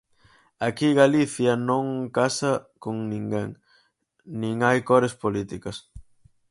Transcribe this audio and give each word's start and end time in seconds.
Aquí 0.67 0.87
Galicia 1.01 1.53
non 1.69 1.85
casa 2.17 2.51
con 2.83 2.95
ninguén, 3.11 3.49
nin 4.41 4.55
hai 4.67 4.79
cores 4.89 5.13
políticas. 5.23 5.77